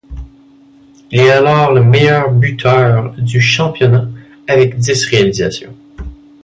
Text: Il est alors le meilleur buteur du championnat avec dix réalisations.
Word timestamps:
Il 1.11 1.19
est 1.19 1.29
alors 1.29 1.73
le 1.75 1.83
meilleur 1.83 2.31
buteur 2.31 3.13
du 3.19 3.39
championnat 3.39 4.07
avec 4.47 4.79
dix 4.79 5.05
réalisations. 5.05 5.77